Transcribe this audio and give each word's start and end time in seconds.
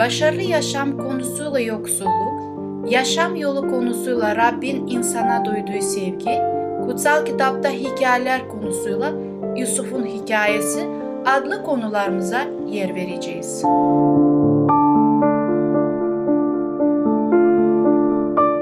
başarılı 0.00 0.42
yaşam 0.42 0.98
konusuyla 0.98 1.60
yoksulluk, 1.60 2.40
yaşam 2.90 3.36
yolu 3.36 3.70
konusuyla 3.70 4.36
Rabbin 4.36 4.86
insana 4.86 5.44
duyduğu 5.44 5.82
sevgi, 5.82 6.38
kutsal 6.84 7.24
kitapta 7.24 7.68
hikayeler 7.68 8.48
konusuyla 8.48 9.12
Yusuf'un 9.56 10.06
hikayesi 10.06 10.88
adlı 11.26 11.62
konularımıza 11.62 12.40
yer 12.68 12.94
vereceğiz. 12.94 13.62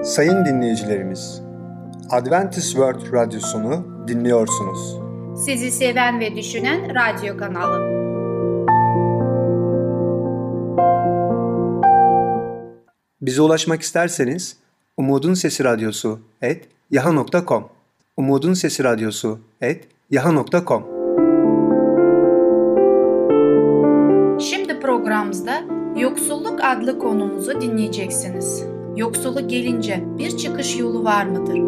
Sayın 0.05 0.45
dinleyicilerimiz, 0.45 1.43
Adventist 2.11 2.71
World 2.71 3.13
Radyosunu 3.13 3.87
dinliyorsunuz. 4.09 4.99
Sizi 5.45 5.71
seven 5.71 6.21
ve 6.21 6.37
düşünen 6.37 6.81
radyo 6.95 7.37
kanalı. 7.37 7.98
Bize 13.21 13.43
ulaşmak 13.43 13.83
isterseniz 13.83 14.57
Umutun 14.97 15.35
Sesi 15.35 15.65
Radyosu 15.65 16.21
et 16.43 16.69
yaha.com 16.91 17.69
Umutun 18.17 18.55
Sesi 18.55 18.85
Radyosu 18.85 19.39
et 19.61 19.89
yaha.com 20.11 20.83
Şimdi 24.41 24.81
programımızda 24.81 25.65
Yoksulluk 25.97 26.61
adlı 26.63 26.99
konumuzu 26.99 27.61
dinleyeceksiniz. 27.61 28.65
Yoksulluk 28.97 29.51
gelince 29.51 30.05
bir 30.19 30.37
çıkış 30.37 30.79
yolu 30.79 31.05
var 31.05 31.27
mıdır? 31.27 31.59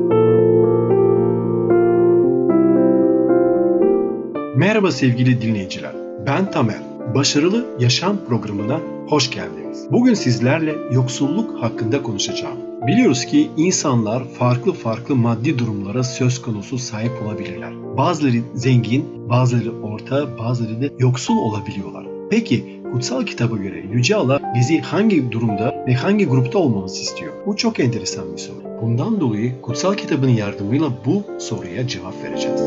Merhaba 4.57 4.91
sevgili 4.92 5.42
dinleyiciler. 5.42 5.92
Ben 6.27 6.51
Tamer. 6.51 6.81
Başarılı 7.14 7.67
Yaşam 7.79 8.17
programına 8.29 8.81
hoş 9.11 9.30
geldiniz. 9.30 9.86
Bugün 9.91 10.14
sizlerle 10.14 10.75
yoksulluk 10.92 11.62
hakkında 11.62 12.03
konuşacağım. 12.03 12.56
Biliyoruz 12.86 13.25
ki 13.25 13.50
insanlar 13.56 14.28
farklı 14.28 14.72
farklı 14.72 15.17
maddi 15.17 15.58
durumlara 15.58 16.02
söz 16.02 16.42
konusu 16.42 16.78
sahip 16.78 17.12
olabilirler. 17.27 17.97
Bazıları 17.97 18.36
zengin, 18.55 19.28
bazıları 19.28 19.83
orta, 19.83 20.39
bazıları 20.39 20.83
da 20.83 20.86
yoksul 20.98 21.36
olabiliyorlar. 21.36 22.06
Peki 22.30 22.83
kutsal 22.92 23.27
kitaba 23.27 23.56
göre 23.56 23.84
Yüce 23.92 24.17
Allah 24.17 24.41
bizi 24.55 24.80
hangi 24.80 25.33
durumda 25.33 25.84
ve 25.86 25.95
hangi 25.95 26.27
grupta 26.27 26.58
olmamızı 26.58 27.02
istiyor? 27.02 27.33
Bu 27.47 27.56
çok 27.56 27.80
enteresan 27.80 28.33
bir 28.33 28.39
soru. 28.39 28.56
Bundan 28.83 29.20
dolayı 29.20 29.61
kutsal 29.62 29.95
kitabın 29.95 30.28
yardımıyla 30.28 30.89
bu 31.06 31.41
soruya 31.41 31.89
cevap 31.89 32.14
vereceğiz. 32.24 32.61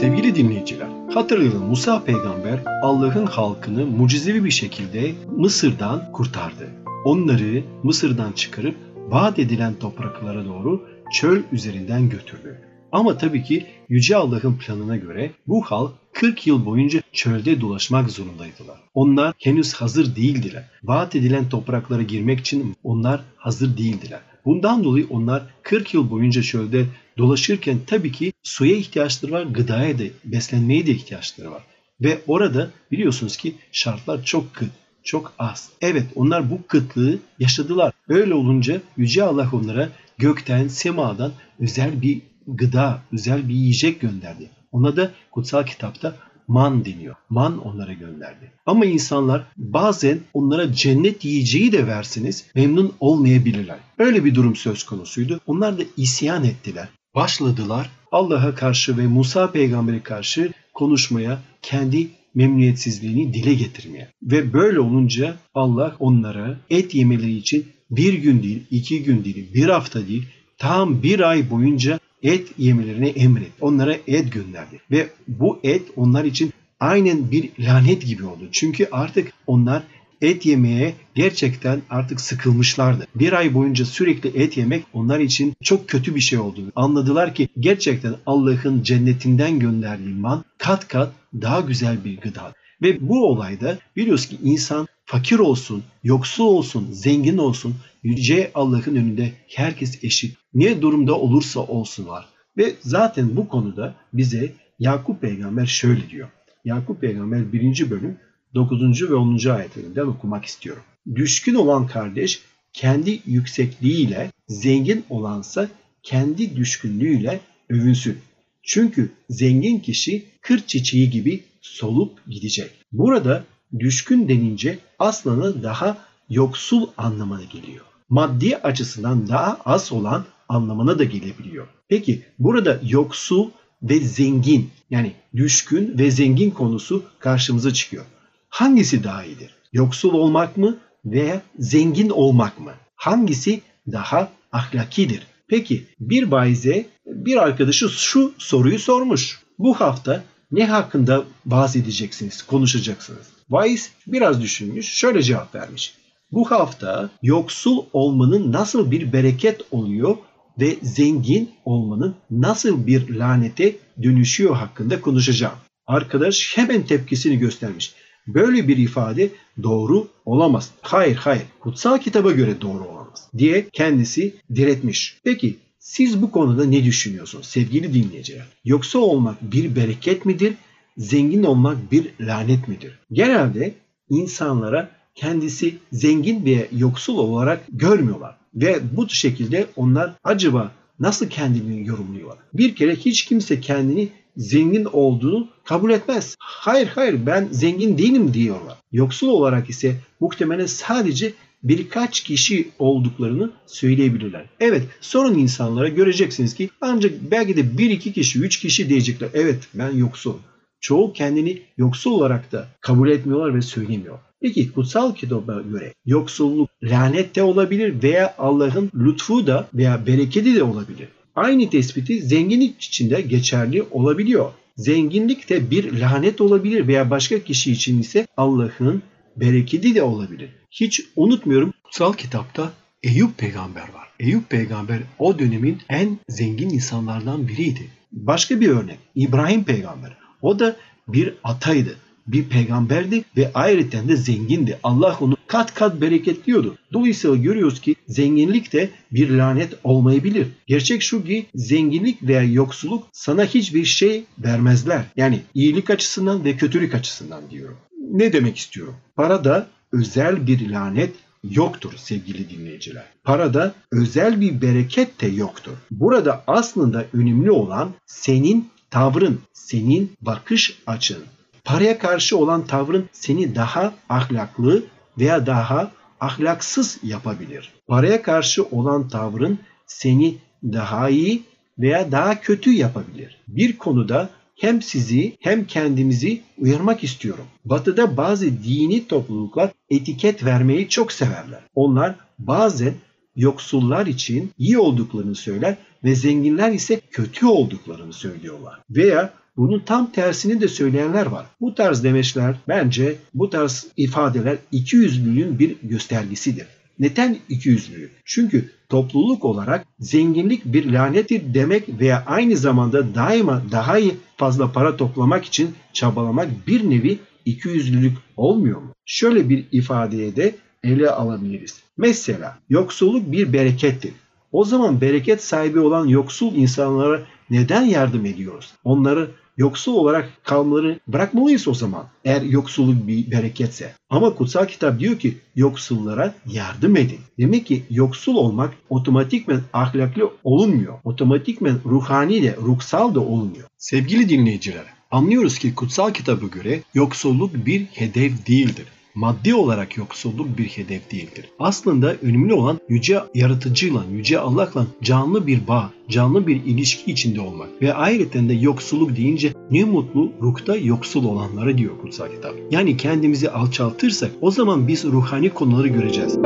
Sevgili 0.00 0.34
dinleyiciler, 0.34 0.88
hatırlayın 1.16 1.64
Musa 1.64 2.04
peygamber 2.04 2.60
Allah'ın 2.82 3.26
halkını 3.26 3.86
mucizevi 3.86 4.44
bir 4.44 4.50
şekilde 4.50 5.14
Mısır'dan 5.36 6.12
kurtardı. 6.12 6.68
Onları 7.04 7.64
Mısır'dan 7.82 8.32
çıkarıp 8.32 8.76
vaat 8.96 9.38
edilen 9.38 9.74
topraklara 9.74 10.44
doğru 10.44 10.88
çöl 11.12 11.42
üzerinden 11.52 12.08
götürdü. 12.08 12.60
Ama 12.92 13.18
tabii 13.18 13.42
ki 13.42 13.66
Yüce 13.88 14.16
Allah'ın 14.16 14.54
planına 14.54 14.96
göre 14.96 15.30
bu 15.46 15.62
halk 15.62 15.92
40 16.12 16.46
yıl 16.46 16.66
boyunca 16.66 17.00
çölde 17.12 17.60
dolaşmak 17.60 18.10
zorundaydılar. 18.10 18.80
Onlar 18.94 19.34
henüz 19.38 19.74
hazır 19.74 20.16
değildiler. 20.16 20.64
Vaat 20.82 21.14
edilen 21.14 21.48
topraklara 21.48 22.02
girmek 22.02 22.40
için 22.40 22.76
onlar 22.84 23.20
hazır 23.36 23.78
değildiler. 23.78 24.20
Bundan 24.44 24.84
dolayı 24.84 25.06
onlar 25.10 25.42
40 25.62 25.94
yıl 25.94 26.10
boyunca 26.10 26.42
çölde 26.42 26.86
dolaşırken 27.18 27.78
tabii 27.86 28.12
ki 28.12 28.32
suya 28.42 28.76
ihtiyaçları 28.76 29.32
var, 29.32 29.42
gıdaya 29.42 29.98
da, 29.98 30.02
beslenmeye 30.24 30.86
de 30.86 30.90
ihtiyaçları 30.90 31.50
var. 31.50 31.62
Ve 32.00 32.20
orada 32.26 32.70
biliyorsunuz 32.92 33.36
ki 33.36 33.54
şartlar 33.72 34.24
çok 34.24 34.54
kıt, 34.54 34.70
çok 35.04 35.32
az. 35.38 35.70
Evet 35.80 36.06
onlar 36.14 36.50
bu 36.50 36.66
kıtlığı 36.66 37.18
yaşadılar. 37.38 37.92
Öyle 38.08 38.34
olunca 38.34 38.80
Yüce 38.96 39.22
Allah 39.22 39.50
onlara 39.52 39.88
gökten, 40.18 40.68
semadan 40.68 41.32
özel 41.60 42.02
bir 42.02 42.22
gıda, 42.46 43.02
özel 43.12 43.48
bir 43.48 43.54
yiyecek 43.54 44.00
gönderdi. 44.00 44.50
Ona 44.72 44.96
da 44.96 45.10
kutsal 45.30 45.66
kitapta 45.66 46.16
man 46.48 46.84
deniyor. 46.84 47.14
Man 47.30 47.58
onlara 47.58 47.92
gönderdi. 47.92 48.52
Ama 48.66 48.84
insanlar 48.84 49.46
bazen 49.56 50.18
onlara 50.34 50.72
cennet 50.72 51.24
yiyeceği 51.24 51.72
de 51.72 51.86
versiniz 51.86 52.44
memnun 52.54 52.92
olmayabilirler. 53.00 53.78
Öyle 53.98 54.24
bir 54.24 54.34
durum 54.34 54.56
söz 54.56 54.84
konusuydu. 54.84 55.40
Onlar 55.46 55.78
da 55.78 55.82
isyan 55.96 56.44
ettiler. 56.44 56.88
Başladılar 57.14 57.90
Allah'a 58.12 58.54
karşı 58.54 58.98
ve 58.98 59.06
Musa 59.06 59.52
peygambere 59.52 60.02
karşı 60.02 60.52
konuşmaya, 60.74 61.38
kendi 61.62 62.08
memnuniyetsizliğini 62.34 63.34
dile 63.34 63.54
getirmeye. 63.54 64.08
Ve 64.22 64.52
böyle 64.52 64.80
olunca 64.80 65.36
Allah 65.54 65.96
onlara 65.98 66.58
et 66.70 66.94
yemeleri 66.94 67.36
için 67.36 67.66
bir 67.90 68.14
gün 68.14 68.42
değil, 68.42 68.62
iki 68.70 69.02
gün 69.02 69.24
değil, 69.24 69.54
bir 69.54 69.68
hafta 69.68 70.08
değil, 70.08 70.26
tam 70.58 71.02
bir 71.02 71.20
ay 71.20 71.50
boyunca 71.50 72.00
et 72.24 72.48
yemelerini 72.58 73.08
emret. 73.08 73.50
Onlara 73.60 73.96
et 74.06 74.32
gönderdi. 74.32 74.80
Ve 74.90 75.08
bu 75.28 75.60
et 75.62 75.82
onlar 75.96 76.24
için 76.24 76.52
aynen 76.80 77.30
bir 77.30 77.50
lanet 77.58 78.06
gibi 78.06 78.24
oldu. 78.24 78.48
Çünkü 78.52 78.88
artık 78.92 79.32
onlar 79.46 79.82
et 80.22 80.46
yemeye 80.46 80.94
gerçekten 81.14 81.82
artık 81.90 82.20
sıkılmışlardı. 82.20 83.06
Bir 83.14 83.32
ay 83.32 83.54
boyunca 83.54 83.84
sürekli 83.84 84.28
et 84.42 84.56
yemek 84.56 84.84
onlar 84.92 85.20
için 85.20 85.54
çok 85.62 85.88
kötü 85.88 86.14
bir 86.14 86.20
şey 86.20 86.38
oldu. 86.38 86.60
Anladılar 86.76 87.34
ki 87.34 87.48
gerçekten 87.60 88.14
Allah'ın 88.26 88.82
cennetinden 88.82 89.58
gönderdiği 89.58 90.14
man 90.14 90.44
kat 90.58 90.88
kat 90.88 91.12
daha 91.34 91.60
güzel 91.60 92.04
bir 92.04 92.16
gıda. 92.16 92.52
Ve 92.82 93.08
bu 93.08 93.26
olayda 93.26 93.78
biliyoruz 93.96 94.26
ki 94.26 94.36
insan 94.42 94.88
fakir 95.04 95.38
olsun, 95.38 95.82
yoksul 96.04 96.44
olsun, 96.44 96.88
zengin 96.92 97.38
olsun, 97.38 97.74
yüce 98.02 98.50
Allah'ın 98.54 98.96
önünde 98.96 99.32
herkes 99.48 100.04
eşit. 100.04 100.36
Ne 100.54 100.82
durumda 100.82 101.18
olursa 101.18 101.60
olsunlar. 101.60 102.26
Ve 102.56 102.74
zaten 102.80 103.36
bu 103.36 103.48
konuda 103.48 103.94
bize 104.12 104.52
Yakup 104.78 105.20
peygamber 105.20 105.66
şöyle 105.66 106.10
diyor. 106.10 106.28
Yakup 106.64 107.00
peygamber 107.00 107.52
1. 107.52 107.90
bölüm 107.90 108.18
9. 108.54 109.10
ve 109.10 109.14
10. 109.14 109.48
ayetlerinden 109.48 110.06
okumak 110.06 110.44
istiyorum. 110.44 110.82
Düşkün 111.14 111.54
olan 111.54 111.86
kardeş 111.86 112.40
kendi 112.72 113.20
yüksekliğiyle, 113.26 114.30
zengin 114.48 115.04
olansa 115.10 115.68
kendi 116.02 116.56
düşkünlüğüyle 116.56 117.40
övünsün. 117.70 118.18
Çünkü 118.62 119.10
zengin 119.30 119.78
kişi 119.78 120.24
kır 120.40 120.60
çiçeği 120.66 121.10
gibi 121.10 121.44
solup 121.60 122.26
gidecek. 122.26 122.70
Burada 122.92 123.44
düşkün 123.78 124.28
denince 124.28 124.78
aslında 124.98 125.62
daha 125.62 125.98
yoksul 126.30 126.88
anlamına 126.96 127.44
geliyor. 127.44 127.84
Maddi 128.08 128.56
açısından 128.56 129.28
daha 129.28 129.58
az 129.64 129.92
olan 129.92 130.24
anlamına 130.48 130.98
da 130.98 131.04
gelebiliyor. 131.04 131.66
Peki 131.88 132.22
burada 132.38 132.80
yoksul 132.82 133.50
ve 133.82 134.00
zengin 134.00 134.70
yani 134.90 135.12
düşkün 135.36 135.98
ve 135.98 136.10
zengin 136.10 136.50
konusu 136.50 137.02
karşımıza 137.18 137.72
çıkıyor. 137.72 138.04
Hangisi 138.48 139.04
daha 139.04 139.24
iyidir? 139.24 139.54
Yoksul 139.72 140.12
olmak 140.12 140.56
mı 140.56 140.78
veya 141.04 141.42
zengin 141.58 142.08
olmak 142.08 142.60
mı? 142.60 142.72
Hangisi 142.96 143.60
daha 143.92 144.28
ahlakidir? 144.52 145.26
Peki 145.48 145.86
bir 146.00 146.30
baize 146.30 146.86
bir 147.06 147.36
arkadaşı 147.36 147.88
şu 147.88 148.34
soruyu 148.38 148.78
sormuş. 148.78 149.40
Bu 149.58 149.80
hafta 149.80 150.24
ne 150.50 150.66
hakkında 150.66 151.24
bahsedeceksiniz, 151.44 152.42
konuşacaksınız? 152.42 153.33
Vaiz 153.50 153.90
biraz 154.06 154.42
düşünmüş, 154.42 154.88
şöyle 154.88 155.22
cevap 155.22 155.54
vermiş. 155.54 155.94
Bu 156.32 156.50
hafta 156.50 157.10
yoksul 157.22 157.84
olmanın 157.92 158.52
nasıl 158.52 158.90
bir 158.90 159.12
bereket 159.12 159.60
oluyor 159.70 160.16
ve 160.60 160.76
zengin 160.82 161.50
olmanın 161.64 162.14
nasıl 162.30 162.86
bir 162.86 163.14
lanete 163.14 163.76
dönüşüyor 164.02 164.54
hakkında 164.54 165.00
konuşacağım. 165.00 165.54
Arkadaş 165.86 166.56
hemen 166.56 166.86
tepkisini 166.86 167.38
göstermiş. 167.38 167.94
Böyle 168.26 168.68
bir 168.68 168.76
ifade 168.76 169.30
doğru 169.62 170.08
olamaz. 170.24 170.70
Hayır 170.82 171.16
hayır 171.16 171.44
kutsal 171.60 171.98
kitaba 171.98 172.30
göre 172.30 172.60
doğru 172.60 172.84
olamaz 172.84 173.28
diye 173.38 173.68
kendisi 173.72 174.34
diretmiş. 174.54 175.18
Peki 175.24 175.56
siz 175.78 176.22
bu 176.22 176.30
konuda 176.30 176.64
ne 176.64 176.84
düşünüyorsunuz 176.84 177.46
sevgili 177.46 177.94
dinleyiciler? 177.94 178.46
Yoksa 178.64 178.98
olmak 178.98 179.52
bir 179.52 179.76
bereket 179.76 180.26
midir? 180.26 180.54
Zengin 180.96 181.42
olmak 181.42 181.92
bir 181.92 182.10
lanet 182.20 182.68
midir? 182.68 182.98
Genelde 183.12 183.74
insanlara 184.10 184.90
kendisi 185.14 185.74
zengin 185.92 186.44
veya 186.44 186.66
yoksul 186.72 187.18
olarak 187.18 187.64
görmüyorlar. 187.72 188.36
Ve 188.54 188.80
bu 188.96 189.08
şekilde 189.08 189.66
onlar 189.76 190.12
acaba 190.24 190.72
nasıl 191.00 191.28
kendini 191.28 191.86
yorumluyorlar? 191.86 192.38
Bir 192.54 192.74
kere 192.74 192.96
hiç 192.96 193.24
kimse 193.24 193.60
kendini 193.60 194.08
zengin 194.36 194.84
olduğunu 194.84 195.48
kabul 195.64 195.90
etmez. 195.90 196.36
Hayır 196.38 196.86
hayır 196.86 197.26
ben 197.26 197.48
zengin 197.50 197.98
değilim 197.98 198.34
diyorlar. 198.34 198.78
Yoksul 198.92 199.28
olarak 199.28 199.70
ise 199.70 199.96
muhtemelen 200.20 200.66
sadece 200.66 201.32
birkaç 201.62 202.20
kişi 202.20 202.68
olduklarını 202.78 203.50
söyleyebilirler. 203.66 204.44
Evet 204.60 204.82
sorun 205.00 205.38
insanlara 205.38 205.88
göreceksiniz 205.88 206.54
ki 206.54 206.70
ancak 206.80 207.12
belki 207.30 207.56
de 207.56 207.78
bir 207.78 207.90
iki 207.90 208.12
kişi, 208.12 208.40
üç 208.40 208.60
kişi 208.60 208.88
diyecekler. 208.88 209.28
Evet 209.34 209.68
ben 209.74 209.90
yoksul. 209.90 210.34
Çoğu 210.84 211.12
kendini 211.12 211.62
yoksul 211.78 212.10
olarak 212.10 212.52
da 212.52 212.68
kabul 212.80 213.08
etmiyorlar 213.08 213.54
ve 213.54 213.62
söylemiyor. 213.62 214.18
Peki 214.42 214.72
kutsal 214.72 215.14
kitaba 215.14 215.62
göre 215.62 215.94
yoksulluk 216.06 216.70
lanet 216.82 217.36
de 217.36 217.42
olabilir 217.42 218.02
veya 218.02 218.34
Allah'ın 218.38 218.90
lütfu 218.94 219.46
da 219.46 219.68
veya 219.74 220.06
bereketi 220.06 220.54
de 220.54 220.62
olabilir. 220.62 221.08
Aynı 221.34 221.70
tespiti 221.70 222.22
zenginlik 222.22 222.82
için 222.82 223.10
de 223.10 223.20
geçerli 223.20 223.82
olabiliyor. 223.82 224.52
Zenginlik 224.76 225.48
de 225.48 225.70
bir 225.70 226.00
lanet 226.00 226.40
olabilir 226.40 226.88
veya 226.88 227.10
başka 227.10 227.38
kişi 227.38 227.72
için 227.72 228.00
ise 228.00 228.26
Allah'ın 228.36 229.02
bereketi 229.36 229.94
de 229.94 230.02
olabilir. 230.02 230.50
Hiç 230.70 231.00
unutmuyorum 231.16 231.72
kutsal 231.84 232.12
kitapta 232.12 232.72
Eyüp 233.02 233.38
peygamber 233.38 233.82
var. 233.82 234.08
Eyüp 234.20 234.50
peygamber 234.50 234.98
o 235.18 235.38
dönemin 235.38 235.78
en 235.88 236.18
zengin 236.28 236.70
insanlardan 236.70 237.48
biriydi. 237.48 237.90
Başka 238.12 238.60
bir 238.60 238.68
örnek 238.68 238.98
İbrahim 239.14 239.64
peygamber. 239.64 240.23
O 240.44 240.58
da 240.58 240.76
bir 241.08 241.34
ataydı 241.44 241.96
bir 242.26 242.44
peygamberdi 242.44 243.24
ve 243.36 243.50
ayrıca 243.54 244.08
de 244.08 244.16
zengindi. 244.16 244.78
Allah 244.82 245.18
onu 245.20 245.36
kat 245.46 245.74
kat 245.74 246.00
bereketliyordu. 246.00 246.78
Dolayısıyla 246.92 247.36
görüyoruz 247.36 247.80
ki 247.80 247.94
zenginlik 248.08 248.72
de 248.72 248.90
bir 249.12 249.30
lanet 249.30 249.74
olmayabilir. 249.84 250.46
Gerçek 250.66 251.02
şu 251.02 251.24
ki 251.24 251.46
zenginlik 251.54 252.22
veya 252.22 252.42
yoksulluk 252.42 253.06
sana 253.12 253.44
hiçbir 253.44 253.84
şey 253.84 254.24
vermezler. 254.38 255.04
Yani 255.16 255.40
iyilik 255.54 255.90
açısından 255.90 256.44
ve 256.44 256.56
kötülük 256.56 256.94
açısından 256.94 257.50
diyorum. 257.50 257.76
Ne 258.10 258.32
demek 258.32 258.56
istiyorum? 258.56 258.94
Parada 259.16 259.66
özel 259.92 260.46
bir 260.46 260.70
lanet 260.70 261.12
yoktur 261.50 261.92
sevgili 261.96 262.50
dinleyiciler. 262.50 263.04
Parada 263.24 263.74
özel 263.92 264.40
bir 264.40 264.62
bereket 264.62 265.20
de 265.20 265.26
yoktur. 265.26 265.72
Burada 265.90 266.44
aslında 266.46 267.04
önemli 267.12 267.50
olan 267.50 267.90
senin 268.06 268.68
tavrın, 268.94 269.40
senin 269.52 270.12
bakış 270.20 270.78
açın. 270.86 271.24
Paraya 271.64 271.98
karşı 271.98 272.38
olan 272.38 272.66
tavrın 272.66 273.08
seni 273.12 273.54
daha 273.54 273.94
ahlaklı 274.08 274.82
veya 275.18 275.46
daha 275.46 275.92
ahlaksız 276.20 276.98
yapabilir. 277.02 277.72
Paraya 277.88 278.22
karşı 278.22 278.64
olan 278.64 279.08
tavrın 279.08 279.58
seni 279.86 280.36
daha 280.62 281.08
iyi 281.08 281.42
veya 281.78 282.12
daha 282.12 282.40
kötü 282.40 282.72
yapabilir. 282.72 283.38
Bir 283.48 283.78
konuda 283.78 284.30
hem 284.56 284.82
sizi 284.82 285.36
hem 285.40 285.66
kendimizi 285.66 286.42
uyarmak 286.58 287.04
istiyorum. 287.04 287.44
Batı'da 287.64 288.16
bazı 288.16 288.46
dini 288.46 289.06
topluluklar 289.06 289.70
etiket 289.90 290.44
vermeyi 290.44 290.88
çok 290.88 291.12
severler. 291.12 291.60
Onlar 291.74 292.14
bazen 292.38 292.94
yoksullar 293.36 294.06
için 294.06 294.50
iyi 294.58 294.78
olduklarını 294.78 295.34
söyler 295.34 295.76
ve 296.04 296.14
zenginler 296.14 296.72
ise 296.72 297.00
kötü 297.10 297.46
olduklarını 297.46 298.12
söylüyorlar. 298.12 298.80
Veya 298.90 299.32
bunun 299.56 299.78
tam 299.80 300.12
tersini 300.12 300.60
de 300.60 300.68
söyleyenler 300.68 301.26
var. 301.26 301.46
Bu 301.60 301.74
tarz 301.74 302.04
demeçler 302.04 302.56
bence 302.68 303.16
bu 303.34 303.50
tarz 303.50 303.86
ifadeler 303.96 304.56
ikiyüzlülüğün 304.72 305.58
bir 305.58 305.76
göstergesidir. 305.82 306.66
Neden 306.98 307.36
ikiyüzlülük? 307.48 308.12
Çünkü 308.24 308.70
topluluk 308.88 309.44
olarak 309.44 309.86
zenginlik 309.98 310.64
bir 310.64 310.92
lanettir 310.92 311.54
demek 311.54 312.00
veya 312.00 312.22
aynı 312.26 312.56
zamanda 312.56 313.14
daima 313.14 313.62
daha 313.70 313.98
iyi 313.98 314.14
fazla 314.36 314.72
para 314.72 314.96
toplamak 314.96 315.44
için 315.44 315.74
çabalamak 315.92 316.48
bir 316.66 316.90
nevi 316.90 317.18
ikiyüzlülük 317.44 318.16
olmuyor 318.36 318.80
mu? 318.80 318.92
Şöyle 319.06 319.48
bir 319.48 319.64
ifadeye 319.72 320.36
de 320.36 320.54
ele 320.84 321.10
alabiliriz. 321.10 321.80
Mesela 321.96 322.58
yoksulluk 322.68 323.32
bir 323.32 323.52
berekettir. 323.52 324.12
O 324.54 324.64
zaman 324.64 325.00
bereket 325.00 325.44
sahibi 325.44 325.80
olan 325.80 326.06
yoksul 326.06 326.54
insanlara 326.54 327.22
neden 327.50 327.82
yardım 327.82 328.26
ediyoruz? 328.26 328.72
Onları 328.84 329.30
yoksul 329.56 329.94
olarak 329.94 330.44
kalmaları 330.44 331.00
bırakmalıyız 331.08 331.68
o 331.68 331.74
zaman. 331.74 332.06
Eğer 332.24 332.42
yoksulluk 332.42 333.06
bir 333.06 333.30
bereketse. 333.30 333.94
Ama 334.10 334.34
kutsal 334.34 334.66
kitap 334.66 335.00
diyor 335.00 335.18
ki 335.18 335.38
yoksullara 335.56 336.34
yardım 336.46 336.96
edin. 336.96 337.20
Demek 337.38 337.66
ki 337.66 337.82
yoksul 337.90 338.36
olmak 338.36 338.74
otomatikmen 338.90 339.60
ahlaklı 339.72 340.30
olunmuyor. 340.44 340.94
Otomatikmen 341.04 341.78
ruhani 341.86 342.42
de 342.42 342.56
ruhsal 342.56 343.14
da 343.14 343.20
olmuyor. 343.20 343.68
Sevgili 343.78 344.28
dinleyiciler, 344.28 344.84
anlıyoruz 345.10 345.58
ki 345.58 345.74
kutsal 345.74 346.12
kitaba 346.12 346.46
göre 346.46 346.82
yoksulluk 346.94 347.66
bir 347.66 347.84
hedef 347.84 348.46
değildir 348.46 348.86
maddi 349.14 349.54
olarak 349.54 349.96
yoksulluk 349.96 350.58
bir 350.58 350.64
hedef 350.64 351.10
değildir. 351.10 351.48
Aslında 351.58 352.14
önemli 352.22 352.54
olan 352.54 352.80
yüce 352.88 353.20
yaratıcıyla, 353.34 354.04
yüce 354.12 354.38
Allah'la 354.38 354.86
canlı 355.02 355.46
bir 355.46 355.68
bağ, 355.68 355.90
canlı 356.08 356.46
bir 356.46 356.64
ilişki 356.64 357.10
içinde 357.12 357.40
olmak. 357.40 357.68
Ve 357.82 357.94
ayrıca 357.94 358.48
de 358.48 358.54
yoksulluk 358.54 359.16
deyince 359.16 359.52
ne 359.70 359.84
mutlu 359.84 360.32
ruhta 360.42 360.76
yoksul 360.76 361.24
olanlara 361.24 361.78
diyor 361.78 361.98
kutsal 362.02 362.28
kitap. 362.28 362.54
Yani 362.70 362.96
kendimizi 362.96 363.50
alçaltırsak 363.50 364.30
o 364.40 364.50
zaman 364.50 364.88
biz 364.88 365.04
ruhani 365.04 365.50
konuları 365.50 365.88
göreceğiz. 365.88 366.38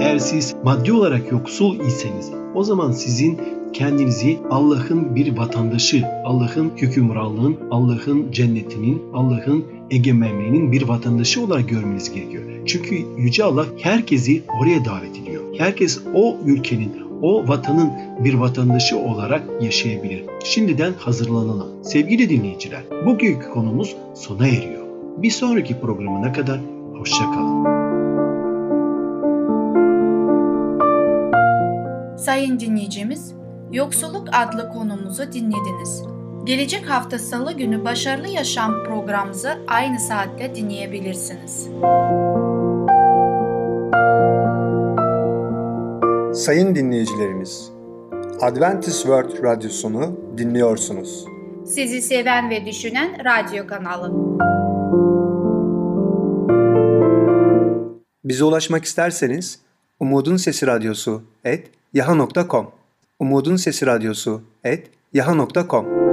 Eğer 0.00 0.18
siz 0.18 0.54
maddi 0.64 0.92
olarak 0.92 1.32
yoksul 1.32 1.80
iseniz 1.80 2.30
o 2.54 2.64
zaman 2.64 2.92
sizin 2.92 3.40
kendinizi 3.72 4.38
Allah'ın 4.50 5.16
bir 5.16 5.36
vatandaşı, 5.36 6.06
Allah'ın 6.24 6.70
hükümranlığın, 6.76 7.56
Allah'ın 7.70 8.32
cennetinin, 8.32 9.02
Allah'ın 9.14 9.64
egemenliğinin 9.90 10.72
bir 10.72 10.82
vatandaşı 10.82 11.44
olarak 11.44 11.68
görmeniz 11.68 12.12
gerekiyor. 12.12 12.44
Çünkü 12.66 12.94
Yüce 13.18 13.44
Allah 13.44 13.66
herkesi 13.80 14.42
oraya 14.60 14.84
davet 14.84 15.18
ediyor. 15.18 15.42
Herkes 15.58 16.00
o 16.14 16.36
ülkenin, 16.46 16.92
o 17.22 17.48
vatanın 17.48 17.92
bir 18.24 18.34
vatandaşı 18.34 18.98
olarak 18.98 19.42
yaşayabilir. 19.60 20.24
Şimdiden 20.44 20.92
hazırlanalım. 20.98 21.84
Sevgili 21.84 22.28
dinleyiciler, 22.30 22.82
bugünkü 23.06 23.50
konumuz 23.50 23.96
sona 24.14 24.48
eriyor. 24.48 24.86
Bir 25.16 25.30
sonraki 25.30 25.80
programına 25.80 26.32
kadar 26.32 26.60
hoşçakalın. 26.98 27.66
Sayın 32.16 32.60
dinleyicimiz, 32.60 33.34
Yoksulluk 33.72 34.28
adlı 34.32 34.68
konumuzu 34.68 35.32
dinlediniz. 35.32 36.15
Gelecek 36.46 36.90
hafta 36.90 37.18
salı 37.18 37.52
günü 37.52 37.84
Başarılı 37.84 38.28
Yaşam 38.28 38.84
programımızı 38.84 39.58
aynı 39.66 40.00
saatte 40.00 40.54
dinleyebilirsiniz. 40.54 41.68
Sayın 46.44 46.74
dinleyicilerimiz, 46.74 47.72
Adventist 48.40 49.02
World 49.02 49.42
Radyosunu 49.42 50.20
dinliyorsunuz. 50.38 51.24
Sizi 51.64 52.02
seven 52.02 52.50
ve 52.50 52.66
düşünen 52.66 53.24
radyo 53.24 53.66
kanalı. 53.66 54.12
Bize 58.24 58.44
ulaşmak 58.44 58.84
isterseniz 58.84 59.60
Umutun 60.00 60.36
Sesi 60.36 60.66
Radyosu 60.66 61.22
et 61.44 61.70
yaha.com 61.94 62.70
Umutun 63.18 63.56
Sesi 63.56 63.86
Radyosu 63.86 64.42
et 64.64 64.90
yaha.com 65.12 66.05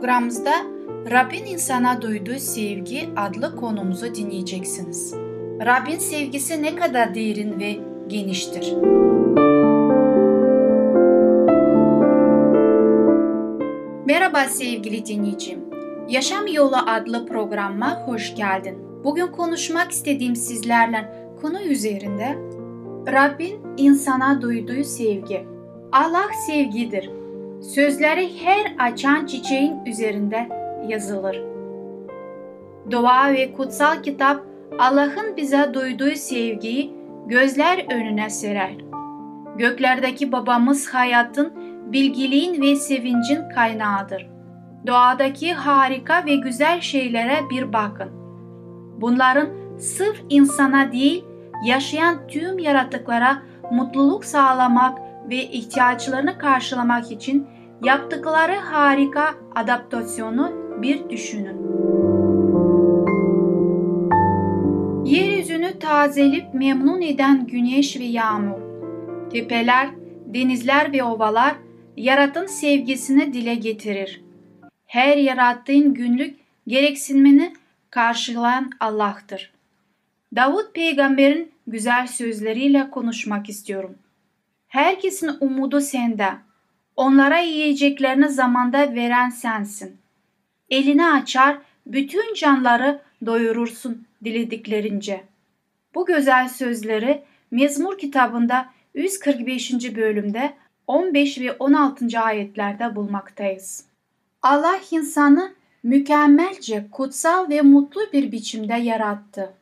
programımızda 0.00 0.52
Rabbin 1.10 1.44
insana 1.44 2.02
duyduğu 2.02 2.38
sevgi 2.38 3.08
adlı 3.16 3.56
konumuzu 3.56 4.14
dinleyeceksiniz. 4.14 5.14
Rabbin 5.66 5.98
sevgisi 5.98 6.62
ne 6.62 6.76
kadar 6.76 7.14
derin 7.14 7.60
ve 7.60 7.76
geniştir. 8.06 8.74
Merhaba 14.06 14.44
sevgili 14.44 15.06
dinleyicim. 15.06 15.58
Yaşam 16.08 16.46
Yolu 16.46 16.76
adlı 16.86 17.26
programıma 17.26 18.06
hoş 18.06 18.34
geldin. 18.34 18.78
Bugün 19.04 19.26
konuşmak 19.26 19.90
istediğim 19.90 20.36
sizlerle 20.36 21.30
konu 21.42 21.62
üzerinde 21.62 22.38
Rabbin 23.12 23.60
insana 23.76 24.42
duyduğu 24.42 24.84
sevgi. 24.84 25.46
Allah 25.92 26.26
sevgidir. 26.46 27.10
Sözleri 27.62 28.44
her 28.44 28.74
açan 28.78 29.26
çiçeğin 29.26 29.84
üzerinde 29.86 30.48
yazılır. 30.88 31.42
Dua 32.90 33.32
ve 33.32 33.52
kutsal 33.52 34.02
kitap 34.02 34.42
Allah'ın 34.78 35.36
bize 35.36 35.70
duyduğu 35.74 36.10
sevgiyi 36.10 36.94
gözler 37.26 37.92
önüne 37.92 38.30
serer. 38.30 38.74
Göklerdeki 39.56 40.32
babamız 40.32 40.88
hayatın, 40.88 41.52
bilgiliğin 41.92 42.62
ve 42.62 42.76
sevincin 42.76 43.48
kaynağıdır. 43.54 44.30
Doğadaki 44.86 45.54
harika 45.54 46.26
ve 46.26 46.36
güzel 46.36 46.80
şeylere 46.80 47.36
bir 47.50 47.72
bakın. 47.72 48.10
Bunların 49.00 49.48
sırf 49.78 50.22
insana 50.28 50.92
değil, 50.92 51.24
yaşayan 51.64 52.26
tüm 52.28 52.58
yaratıklara 52.58 53.42
mutluluk 53.70 54.24
sağlamak 54.24 54.98
ve 55.30 55.42
ihtiyaçlarını 55.42 56.38
karşılamak 56.38 57.12
için 57.12 57.46
yaptıkları 57.82 58.56
harika 58.56 59.34
adaptasyonu 59.54 60.52
bir 60.82 61.10
düşünün. 61.10 61.66
Yeryüzünü 65.06 65.78
tazelip 65.78 66.54
memnun 66.54 67.02
eden 67.02 67.46
güneş 67.46 68.00
ve 68.00 68.04
yağmur, 68.04 68.60
tepeler, 69.30 69.88
denizler 70.26 70.92
ve 70.92 71.02
ovalar 71.02 71.54
yaratın 71.96 72.46
sevgisini 72.46 73.32
dile 73.32 73.54
getirir. 73.54 74.22
Her 74.86 75.16
yarattığın 75.16 75.94
günlük 75.94 76.36
gereksinmeni 76.68 77.52
karşılayan 77.90 78.70
Allah'tır. 78.80 79.52
Davut 80.36 80.74
peygamberin 80.74 81.52
güzel 81.66 82.06
sözleriyle 82.06 82.90
konuşmak 82.90 83.48
istiyorum. 83.48 83.94
Herkesin 84.76 85.30
umudu 85.40 85.80
sende. 85.80 86.28
Onlara 86.96 87.38
yiyeceklerini 87.38 88.28
zamanda 88.28 88.94
veren 88.94 89.30
sensin. 89.30 89.96
Elini 90.70 91.06
açar, 91.06 91.58
bütün 91.86 92.34
canları 92.34 93.02
doyurursun 93.26 94.06
dilediklerince. 94.24 95.24
Bu 95.94 96.06
güzel 96.06 96.48
sözleri 96.48 97.22
Mezmur 97.50 97.98
kitabında 97.98 98.66
145. 98.94 99.96
bölümde 99.96 100.52
15 100.86 101.40
ve 101.40 101.52
16. 101.52 102.20
ayetlerde 102.20 102.96
bulmaktayız. 102.96 103.84
Allah 104.42 104.78
insanı 104.90 105.52
mükemmelce, 105.82 106.86
kutsal 106.90 107.48
ve 107.48 107.62
mutlu 107.62 108.00
bir 108.12 108.32
biçimde 108.32 108.74
yarattı. 108.74 109.52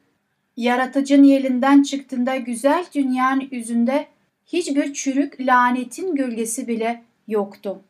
Yaratıcının 0.57 1.29
elinden 1.29 1.83
çıktığında 1.83 2.37
güzel 2.37 2.85
dünyanın 2.95 3.49
yüzünde 3.51 4.14
hiçbir 4.47 4.95
çürük 4.95 5.41
lanetin 5.41 6.15
gölgesi 6.15 6.69
bile 6.69 7.03
yoktu. 7.29 7.81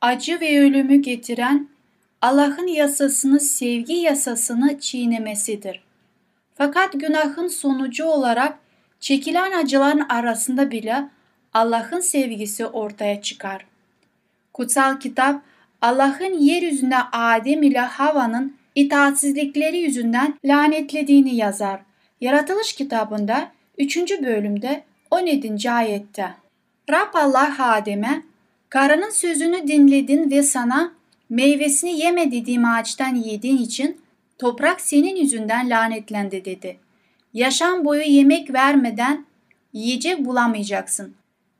Acı 0.00 0.40
ve 0.40 0.60
ölümü 0.60 0.96
getiren 0.96 1.68
Allah'ın 2.22 2.66
yasasını 2.66 3.40
sevgi 3.40 3.92
yasasını 3.92 4.80
çiğnemesidir. 4.80 5.80
Fakat 6.54 6.92
günahın 6.92 7.48
sonucu 7.48 8.04
olarak 8.04 8.58
çekilen 9.00 9.52
acıların 9.52 10.06
arasında 10.08 10.70
bile 10.70 11.08
Allah'ın 11.54 12.00
sevgisi 12.00 12.66
ortaya 12.66 13.22
çıkar. 13.22 13.66
Kutsal 14.52 15.00
kitap 15.00 15.42
Allah'ın 15.82 16.38
yeryüzünde 16.38 16.96
Adem 17.12 17.62
ile 17.62 17.80
Hava'nın 17.80 18.56
itaatsizlikleri 18.74 19.78
yüzünden 19.78 20.34
lanetlediğini 20.44 21.36
yazar. 21.36 21.80
Yaratılış 22.20 22.72
kitabında 22.72 23.52
3. 23.78 23.96
bölümde 24.22 24.84
17. 25.10 25.70
ayette. 25.70 26.34
Rab 26.90 27.14
Allah 27.14 27.56
Adem'e, 27.58 28.22
karının 28.68 29.10
sözünü 29.10 29.68
dinledin 29.68 30.30
ve 30.30 30.42
sana 30.42 30.92
meyvesini 31.30 32.00
yeme 32.00 32.32
dediğim 32.32 32.64
ağaçtan 32.64 33.14
yediğin 33.14 33.58
için 33.58 34.00
toprak 34.38 34.80
senin 34.80 35.16
yüzünden 35.16 35.70
lanetlendi 35.70 36.44
dedi. 36.44 36.76
Yaşam 37.34 37.84
boyu 37.84 38.02
yemek 38.02 38.52
vermeden 38.52 39.26
yiyecek 39.72 40.24
bulamayacaksın. 40.24 41.14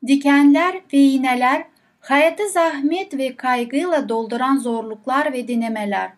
Dikenler 0.07 0.81
ve 0.93 0.99
iğneler, 0.99 1.65
hayatı 2.01 2.49
zahmet 2.49 3.19
ve 3.19 3.37
kaygıyla 3.37 4.09
dolduran 4.09 4.57
zorluklar 4.57 5.33
ve 5.33 5.49
denemeler. 5.49 6.11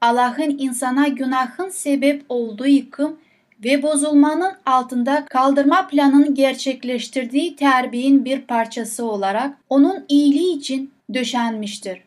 Allah'ın 0.00 0.58
insana 0.58 1.08
günahın 1.08 1.68
sebep 1.68 2.24
olduğu 2.28 2.66
yıkım 2.66 3.18
ve 3.64 3.82
bozulmanın 3.82 4.52
altında 4.66 5.26
kaldırma 5.30 5.86
planını 5.86 6.34
gerçekleştirdiği 6.34 7.56
terbiyenin 7.56 8.24
bir 8.24 8.40
parçası 8.40 9.04
olarak 9.04 9.58
onun 9.68 10.04
iyiliği 10.08 10.56
için 10.58 10.92
döşenmiştir. 11.14 12.00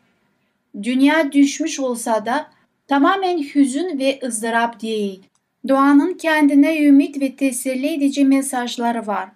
Dünya 0.82 1.32
düşmüş 1.32 1.80
olsa 1.80 2.26
da 2.26 2.46
tamamen 2.88 3.38
hüzün 3.38 3.98
ve 3.98 4.20
ızdırap 4.24 4.82
değil. 4.82 5.22
Doğanın 5.68 6.14
kendine 6.14 6.84
ümit 6.84 7.20
ve 7.20 7.36
teselli 7.36 7.94
edici 7.94 8.24
mesajları 8.24 9.06
var. 9.06 9.28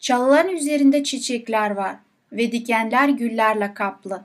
Çalıların 0.00 0.56
üzerinde 0.56 1.04
çiçekler 1.04 1.70
var 1.70 1.96
ve 2.32 2.52
dikenler 2.52 3.08
güllerle 3.08 3.74
kaplı. 3.74 4.24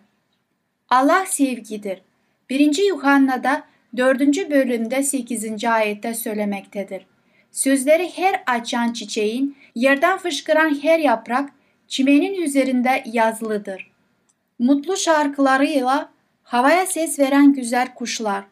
Allah 0.90 1.26
sevgidir. 1.28 2.02
1. 2.50 2.88
Yuhanna'da 2.88 3.64
4. 3.98 4.52
bölümde 4.52 5.04
8. 5.04 5.66
ayette 5.66 6.14
söylemektedir. 6.14 7.11
Sözleri 7.52 8.18
her 8.18 8.44
açan 8.48 8.94
çiçeğin, 8.94 9.58
yerden 9.76 10.18
fışkıran 10.18 10.84
her 10.84 11.00
yaprak, 11.00 11.50
çimenin 11.88 12.42
üzerinde 12.42 13.04
yazılıdır. 13.06 13.92
Mutlu 14.60 14.98
şarkılarıyla 14.98 16.10
havaya 16.44 16.86
ses 16.86 17.20
veren 17.20 17.54
güzel 17.54 17.94
kuşlar, 17.94 18.44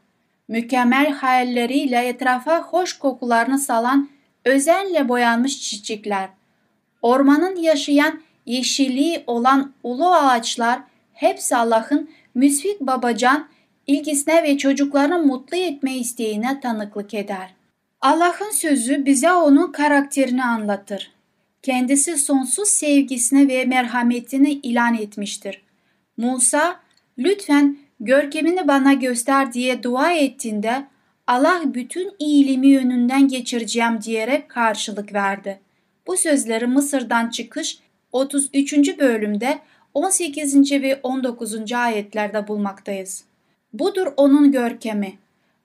mükemmel 0.47 1.11
hayalleriyle 1.11 2.07
etrafa 2.07 2.61
hoş 2.61 2.93
kokularını 2.93 3.59
salan 3.59 4.09
özenle 4.45 5.09
boyanmış 5.09 5.61
çiçekler, 5.61 6.29
ormanın 7.01 7.55
yaşayan 7.55 8.21
yeşilliği 8.45 9.23
olan 9.27 9.73
ulu 9.83 10.07
ağaçlar 10.07 10.79
hepsi 11.13 11.55
Allah'ın 11.55 12.09
müsfik 12.35 12.81
babacan 12.81 13.47
ilgisine 13.87 14.43
ve 14.43 14.57
çocuklarını 14.57 15.19
mutlu 15.19 15.57
etme 15.57 15.97
isteğine 15.97 16.59
tanıklık 16.59 17.13
eder. 17.13 17.58
Allah'ın 18.01 18.51
sözü 18.51 19.05
bize 19.05 19.31
onun 19.31 19.71
karakterini 19.71 20.43
anlatır. 20.43 21.11
Kendisi 21.63 22.17
sonsuz 22.17 22.67
sevgisini 22.67 23.47
ve 23.47 23.65
merhametini 23.65 24.51
ilan 24.51 24.95
etmiştir. 24.95 25.61
Musa, 26.17 26.79
lütfen 27.17 27.77
görkemini 27.99 28.67
bana 28.67 28.93
göster 28.93 29.53
diye 29.53 29.83
dua 29.83 30.13
ettiğinde 30.13 30.85
Allah 31.27 31.61
bütün 31.65 32.11
iyiliğimi 32.19 32.67
yönünden 32.67 33.27
geçireceğim 33.27 34.01
diyerek 34.01 34.49
karşılık 34.49 35.13
verdi. 35.13 35.59
Bu 36.07 36.17
sözleri 36.17 36.67
Mısır'dan 36.67 37.29
çıkış 37.29 37.79
33. 38.11 38.99
bölümde 38.99 39.59
18. 39.93 40.71
ve 40.71 40.99
19. 41.03 41.73
ayetlerde 41.73 42.47
bulmaktayız. 42.47 43.23
Budur 43.73 44.07
onun 44.17 44.51
görkemi. 44.51 45.13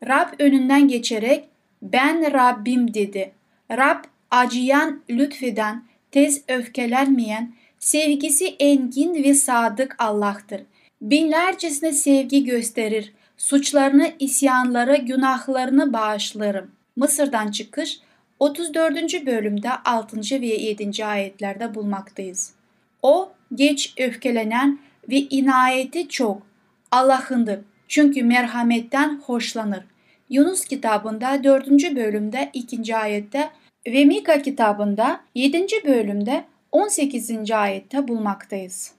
Rab 0.07 0.29
önünden 0.38 0.88
geçerek 0.88 1.49
ben 1.85 2.33
Rabbim 2.33 2.95
dedi. 2.95 3.33
Rab 3.71 4.05
acıyan, 4.31 5.03
lütfeden, 5.11 5.85
tez 6.11 6.43
öfkelenmeyen, 6.49 7.55
sevgisi 7.79 8.47
engin 8.59 9.14
ve 9.14 9.35
sadık 9.35 9.97
Allah'tır. 9.99 10.61
Binlercesine 11.03 11.93
sevgi 11.93 12.45
gösterir. 12.45 13.12
Suçlarını, 13.37 14.12
isyanları, 14.19 14.97
günahlarını 14.97 15.93
bağışlarım. 15.93 16.71
Mısır'dan 16.97 17.50
çıkış 17.50 18.00
34. 18.38 19.26
bölümde 19.26 19.71
6. 19.71 20.21
ve 20.41 20.47
7. 20.47 21.05
ayetlerde 21.07 21.75
bulmaktayız. 21.75 22.55
O 23.03 23.33
geç 23.55 23.95
öfkelenen 23.99 24.79
ve 25.11 25.17
inayeti 25.17 26.09
çok 26.09 26.43
Allah'ındır. 26.91 27.61
Çünkü 27.88 28.23
merhametten 28.23 29.21
hoşlanır. 29.25 29.85
Yunus 30.31 30.64
kitabında 30.64 31.45
4. 31.45 31.71
bölümde 31.97 32.50
2. 32.52 32.97
ayette 32.97 33.50
ve 33.87 34.04
Mika 34.04 34.43
kitabında 34.43 35.21
7. 35.35 35.66
bölümde 35.85 36.45
18. 36.73 37.50
ayette 37.50 38.09
bulmaktayız. 38.09 38.93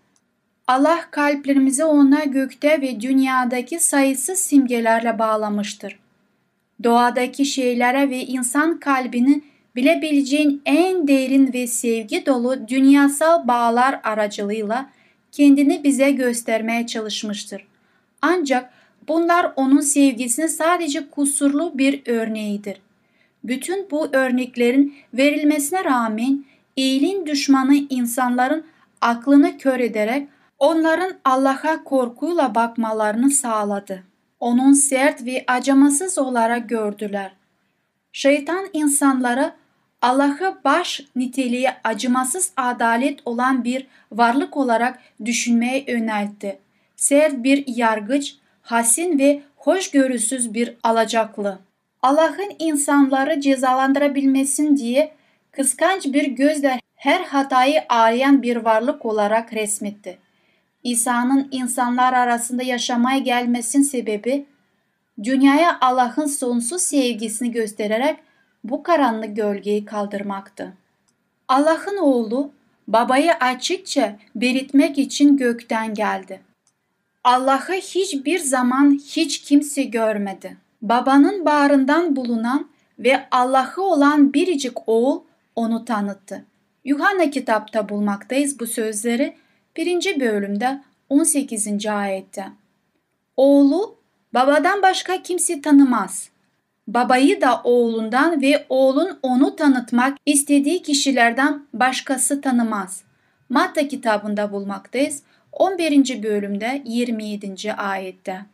Allah 0.68 1.00
kalplerimizi 1.12 1.86
ona 1.86 2.24
gökte 2.24 2.82
ve 2.82 3.02
dünyadaki 3.02 3.80
sayısız 3.80 4.40
simgelerle 4.40 5.20
bağlamıştır. 5.20 6.00
Doğadaki 6.84 7.46
şeylere 7.46 8.10
ve 8.10 8.26
insan 8.26 8.80
kalbini 8.80 9.42
bilebileceğin 9.76 10.62
en 10.66 11.08
derin 11.08 11.54
ve 11.54 11.68
sevgi 11.68 12.26
dolu 12.26 12.68
dünyasal 12.68 13.48
bağlar 13.48 14.00
aracılığıyla 14.04 14.90
kendini 15.32 15.84
bize 15.84 16.12
göstermeye 16.12 16.88
çalışmıştır. 16.88 17.68
Ancak 18.22 18.74
bunlar 19.08 19.54
onun 19.56 19.82
sevgisinin 19.82 20.48
sadece 20.48 21.10
kusurlu 21.10 21.78
bir 21.78 22.02
örneğidir. 22.06 22.82
Bütün 23.44 23.92
bu 23.92 24.08
örneklerin 24.14 24.96
verilmesine 25.14 25.84
rağmen 25.84 26.46
iyiliğin 26.76 27.26
düşmanı 27.26 27.76
insanların 27.90 28.66
aklını 29.02 29.58
kör 29.58 29.80
ederek 29.80 30.28
onların 30.60 31.14
Allah'a 31.26 31.84
korkuyla 31.84 32.56
bakmalarını 32.56 33.32
sağladı. 33.32 34.04
Onun 34.40 34.74
sert 34.74 35.26
ve 35.26 35.44
acımasız 35.48 36.18
olarak 36.18 36.70
gördüler. 36.70 37.32
Şeytan 38.12 38.66
insanları 38.74 39.54
Allah'ı 40.02 40.58
baş 40.64 41.02
niteliği 41.16 41.70
acımasız 41.84 42.52
adalet 42.58 43.20
olan 43.26 43.64
bir 43.64 43.88
varlık 44.12 44.58
olarak 44.58 45.00
düşünmeye 45.26 45.86
yöneltti. 45.88 46.60
Sert 46.96 47.44
bir 47.44 47.64
yargıç, 47.68 48.36
hasin 48.66 49.20
ve 49.20 49.42
hoşgörüsüz 49.56 50.54
bir 50.54 50.78
alacaklı. 50.84 51.60
Allah'ın 52.02 52.52
insanları 52.60 53.42
cezalandırabilmesin 53.42 54.78
diye 54.78 55.12
kıskanç 55.52 56.06
bir 56.06 56.24
gözle 56.24 56.80
her 56.96 57.22
hatayı 57.22 57.82
arayan 57.90 58.42
bir 58.42 58.56
varlık 58.56 59.06
olarak 59.06 59.54
resmetti. 59.54 60.18
İsa'nın 60.84 61.48
insanlar 61.52 62.14
arasında 62.14 62.64
yaşamaya 62.64 63.18
gelmesin 63.18 63.82
sebebi 63.82 64.46
dünyaya 65.24 65.78
Allah'ın 65.82 66.26
sonsuz 66.26 66.82
sevgisini 66.82 67.52
göstererek 67.52 68.18
bu 68.64 68.84
karanlık 68.84 69.36
gölgeyi 69.36 69.86
kaldırmaktı. 69.86 70.74
Allah'ın 71.48 71.98
oğlu 71.98 72.52
babayı 72.88 73.34
açıkça 73.34 74.16
belirtmek 74.36 74.98
için 74.98 75.38
gökten 75.38 75.94
geldi. 75.94 76.42
Allah'ı 77.26 77.74
hiçbir 77.74 78.40
zaman 78.40 79.00
hiç 79.06 79.42
kimse 79.42 79.84
görmedi. 79.84 80.58
Babanın 80.82 81.46
bağrından 81.46 82.16
bulunan 82.16 82.68
ve 83.00 83.28
Allah'ı 83.32 83.82
olan 83.82 84.34
biricik 84.34 84.90
oğul 84.90 85.22
onu 85.56 85.86
tanıttı. 85.86 86.46
Yuhanna 86.84 87.30
kitapta 87.30 87.90
bulmaktayız 87.90 88.60
bu 88.60 88.68
sözleri 88.68 89.36
1. 89.78 90.20
bölümde 90.20 90.82
18. 91.10 91.86
ayette. 91.86 92.46
Oğlu 93.38 93.96
babadan 94.34 94.82
başka 94.82 95.22
kimse 95.22 95.62
tanımaz. 95.62 96.30
Babayı 96.88 97.42
da 97.42 97.62
oğlundan 97.64 98.42
ve 98.42 98.66
oğlun 98.70 99.20
onu 99.24 99.56
tanıtmak 99.56 100.18
istediği 100.26 100.82
kişilerden 100.82 101.66
başkası 101.74 102.42
tanımaz. 102.42 103.04
Matta 103.50 103.88
kitabında 103.88 104.52
bulmaktayız 104.52 105.24
11. 105.56 106.24
bölümde 106.24 106.82
27. 106.86 107.74
ayette. 107.74 108.46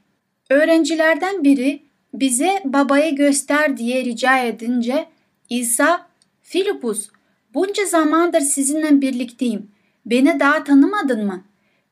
Öğrencilerden 0.50 1.43
biri 1.43 1.84
bize 2.13 2.62
babayı 2.65 3.15
göster 3.15 3.77
diye 3.77 4.05
rica 4.05 4.38
edince 4.38 5.05
İsa, 5.50 6.08
Filipus 6.41 7.10
bunca 7.53 7.86
zamandır 7.86 8.41
sizinle 8.41 9.01
birlikteyim. 9.01 9.67
Beni 10.05 10.39
daha 10.39 10.63
tanımadın 10.63 11.25
mı? 11.25 11.43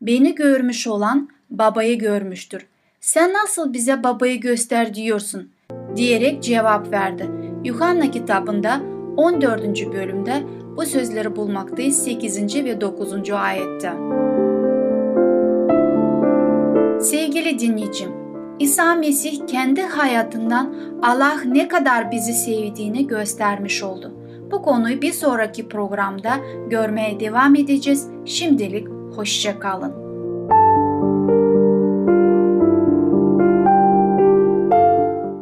Beni 0.01 0.35
görmüş 0.35 0.87
olan 0.87 1.29
babayı 1.49 1.99
görmüştür. 1.99 2.65
Sen 3.01 3.33
nasıl 3.33 3.73
bize 3.73 4.03
babayı 4.03 4.39
göster 4.39 4.93
diyorsun? 4.93 5.51
diyerek 5.95 6.43
cevap 6.43 6.91
verdi. 6.91 7.29
Yuhanna 7.63 8.11
kitabında 8.11 8.81
14. 9.17 9.93
bölümde 9.93 10.43
bu 10.77 10.85
sözleri 10.85 11.35
bulmaktayız 11.35 12.03
8. 12.03 12.55
ve 12.55 12.81
9. 12.81 13.29
ayette. 13.31 13.93
Sevgili 17.01 17.59
dinleyicim, 17.59 18.11
İsa 18.59 18.95
Mesih 18.95 19.47
kendi 19.47 19.81
hayatından 19.81 20.75
Allah 21.01 21.37
ne 21.45 21.67
kadar 21.67 22.11
bizi 22.11 22.33
sevdiğini 22.33 23.07
göstermiş 23.07 23.83
oldu. 23.83 24.11
Bu 24.51 24.61
konuyu 24.61 25.01
bir 25.01 25.11
sonraki 25.11 25.67
programda 25.69 26.37
görmeye 26.69 27.19
devam 27.19 27.55
edeceğiz. 27.55 28.07
Şimdilik 28.25 28.87
hoşça 29.15 29.59
kalın. 29.59 29.93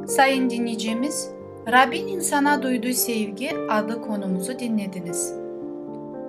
Sayın 0.08 0.50
dinleyicimiz, 0.50 1.30
Rabbin 1.72 2.08
insana 2.08 2.64
duyduğu 2.64 2.94
sevgi 2.94 3.50
adlı 3.70 4.02
konumuzu 4.02 4.60
dinlediniz. 4.60 5.34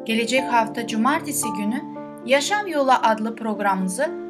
Gelecek 0.05 0.45
hafta 0.45 0.87
cumartesi 0.87 1.47
günü 1.59 1.83
Yaşam 2.27 2.67
Yolu 2.67 2.93
adlı 3.03 3.37
programımızı 3.37 4.28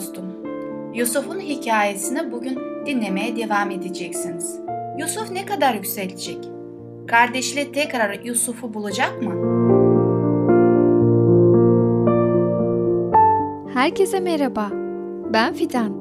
dostum, 0.00 0.24
Yusuf'un 0.94 1.40
hikayesini 1.40 2.32
bugün 2.32 2.58
dinlemeye 2.86 3.36
devam 3.36 3.70
edeceksiniz. 3.70 4.60
Yusuf 4.98 5.30
ne 5.30 5.46
kadar 5.46 5.74
yükselecek? 5.74 6.38
Kardeşle 7.06 7.72
tekrar 7.72 8.20
Yusuf'u 8.24 8.74
bulacak 8.74 9.22
mı? 9.22 9.34
Herkese 13.74 14.20
merhaba. 14.20 14.70
Ben 15.32 15.54
Fidan. 15.54 15.92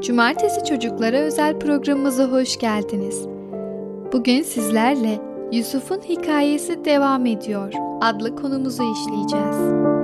Cumartesi 0.00 0.64
çocuklara 0.64 1.16
özel 1.16 1.58
programımıza 1.58 2.24
hoş 2.24 2.58
geldiniz. 2.58 3.26
Bugün 4.12 4.42
sizlerle 4.42 5.18
Yusuf'un 5.52 6.00
hikayesi 6.00 6.84
devam 6.84 7.26
ediyor 7.26 7.72
adlı 8.00 8.36
konumuzu 8.36 8.82
işleyeceğiz. 8.92 10.01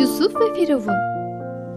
Yusuf 0.00 0.34
ve 0.40 0.54
Firavun 0.54 0.94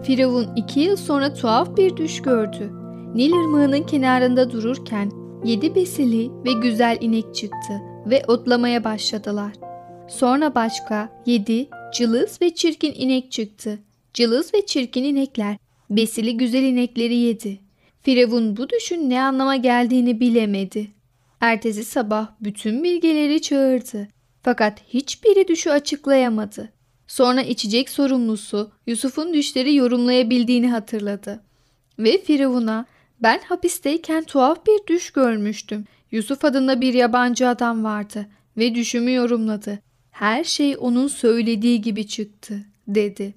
Firavun 0.02 0.48
iki 0.56 0.80
yıl 0.80 0.96
sonra 0.96 1.34
tuhaf 1.34 1.76
bir 1.76 1.96
düş 1.96 2.22
gördü. 2.22 2.70
Nil 3.14 3.32
ırmağının 3.32 3.82
kenarında 3.82 4.50
dururken 4.50 5.12
yedi 5.44 5.74
besili 5.74 6.30
ve 6.44 6.52
güzel 6.52 6.98
inek 7.00 7.34
çıktı 7.34 7.82
ve 8.06 8.22
otlamaya 8.28 8.84
başladılar. 8.84 9.52
Sonra 10.08 10.54
başka 10.54 11.22
yedi 11.26 11.68
cılız 11.94 12.42
ve 12.42 12.54
çirkin 12.54 12.94
inek 12.96 13.32
çıktı. 13.32 13.78
Cılız 14.14 14.54
ve 14.54 14.66
çirkin 14.66 15.04
inekler 15.04 15.56
besili 15.90 16.36
güzel 16.36 16.62
inekleri 16.62 17.14
yedi. 17.14 17.60
Firavun 18.02 18.56
bu 18.56 18.68
düşün 18.68 19.10
ne 19.10 19.22
anlama 19.22 19.56
geldiğini 19.56 20.20
bilemedi. 20.20 20.86
Ertesi 21.40 21.84
sabah 21.84 22.28
bütün 22.40 22.84
bilgeleri 22.84 23.42
çağırdı. 23.42 24.08
Fakat 24.42 24.82
hiçbiri 24.88 25.48
düşü 25.48 25.70
açıklayamadı. 25.70 26.74
Sonra 27.06 27.42
içecek 27.42 27.90
sorumlusu 27.90 28.70
Yusuf'un 28.86 29.34
düşleri 29.34 29.74
yorumlayabildiğini 29.74 30.70
hatırladı. 30.70 31.40
Ve 31.98 32.22
Firavun'a 32.22 32.86
ben 33.22 33.40
hapisteyken 33.48 34.24
tuhaf 34.24 34.66
bir 34.66 34.86
düş 34.86 35.10
görmüştüm. 35.10 35.84
Yusuf 36.10 36.44
adında 36.44 36.80
bir 36.80 36.94
yabancı 36.94 37.48
adam 37.48 37.84
vardı 37.84 38.26
ve 38.56 38.74
düşümü 38.74 39.12
yorumladı. 39.12 39.78
Her 40.10 40.44
şey 40.44 40.76
onun 40.78 41.08
söylediği 41.08 41.80
gibi 41.80 42.06
çıktı 42.06 42.60
dedi. 42.88 43.34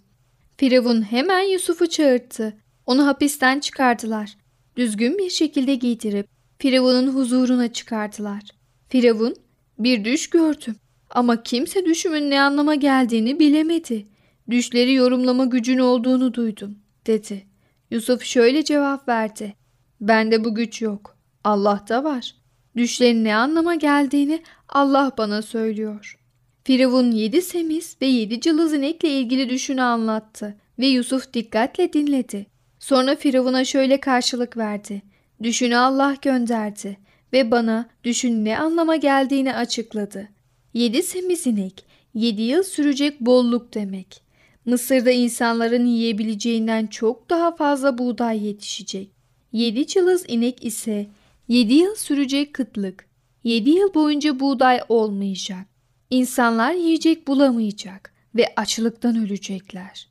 Firavun 0.57 1.01
hemen 1.01 1.41
Yusuf'u 1.41 1.89
çağırdı. 1.89 2.53
Onu 2.85 3.07
hapisten 3.07 3.59
çıkardılar. 3.59 4.37
Düzgün 4.75 5.17
bir 5.17 5.29
şekilde 5.29 5.75
giydirip 5.75 6.27
Firavun'un 6.59 7.07
huzuruna 7.07 7.73
çıkardılar. 7.73 8.41
Firavun 8.89 9.35
bir 9.79 10.05
düş 10.05 10.29
gördüm 10.29 10.75
ama 11.09 11.43
kimse 11.43 11.85
düşümün 11.85 12.29
ne 12.29 12.41
anlama 12.41 12.75
geldiğini 12.75 13.39
bilemedi. 13.39 14.07
Düşleri 14.49 14.93
yorumlama 14.93 15.45
gücün 15.45 15.77
olduğunu 15.77 16.33
duydum 16.33 16.77
dedi. 17.07 17.47
Yusuf 17.91 18.23
şöyle 18.23 18.63
cevap 18.63 19.07
verdi. 19.07 19.53
Bende 20.01 20.43
bu 20.43 20.55
güç 20.55 20.81
yok. 20.81 21.17
Allah'ta 21.43 22.03
var. 22.03 22.35
Düşlerin 22.75 23.23
ne 23.23 23.35
anlama 23.35 23.75
geldiğini 23.75 24.43
Allah 24.69 25.11
bana 25.17 25.41
söylüyor. 25.41 26.19
Firavun 26.63 27.11
yedi 27.11 27.41
semiz 27.41 27.97
ve 28.01 28.05
yedi 28.05 28.41
cılız 28.41 28.73
inekle 28.73 29.09
ilgili 29.09 29.49
düşünü 29.49 29.81
anlattı 29.81 30.57
ve 30.79 30.87
Yusuf 30.87 31.33
dikkatle 31.33 31.93
dinledi. 31.93 32.45
Sonra 32.79 33.15
Firavun'a 33.15 33.65
şöyle 33.65 33.99
karşılık 33.99 34.57
verdi. 34.57 35.01
Düşünü 35.43 35.77
Allah 35.77 36.15
gönderdi 36.21 36.97
ve 37.33 37.51
bana 37.51 37.89
düşün 38.03 38.45
ne 38.45 38.59
anlama 38.59 38.95
geldiğini 38.95 39.55
açıkladı. 39.55 40.29
Yedi 40.77 41.03
semiz 41.03 41.47
inek, 41.47 41.85
yedi 42.13 42.41
yıl 42.41 42.63
sürecek 42.63 43.21
bolluk 43.21 43.73
demek. 43.73 44.21
Mısır'da 44.65 45.11
insanların 45.11 45.85
yiyebileceğinden 45.85 46.87
çok 46.87 47.29
daha 47.29 47.55
fazla 47.55 47.97
buğday 47.97 48.45
yetişecek. 48.45 49.09
Yedi 49.51 49.87
cılız 49.87 50.25
inek 50.27 50.65
ise 50.65 51.07
yedi 51.47 51.73
yıl 51.73 51.95
sürecek 51.95 52.53
kıtlık. 52.53 53.07
Yedi 53.43 53.69
yıl 53.69 53.93
boyunca 53.93 54.39
buğday 54.39 54.79
olmayacak. 54.89 55.65
İnsanlar 56.09 56.73
yiyecek 56.73 57.27
bulamayacak 57.27 58.13
ve 58.35 58.53
açlıktan 58.55 59.25
ölecekler. 59.25 60.07